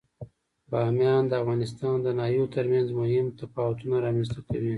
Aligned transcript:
بامیان 0.71 1.23
د 1.27 1.33
افغانستان 1.43 1.95
د 2.01 2.07
ناحیو 2.19 2.51
ترمنځ 2.55 2.87
مهم 3.01 3.25
تفاوتونه 3.39 3.95
رامنځ 4.05 4.27
ته 4.33 4.39
کوي. 4.49 4.69